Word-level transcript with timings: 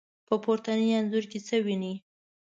په 0.27 0.35
پورتني 0.43 0.89
انځور 0.97 1.25
کې 1.31 1.39
څه 1.47 1.55
وينئ؟ 1.65 1.95